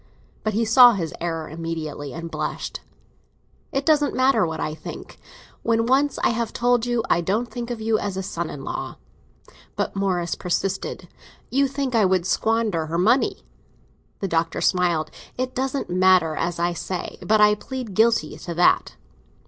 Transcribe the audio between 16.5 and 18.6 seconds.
I say; but I plead guilty to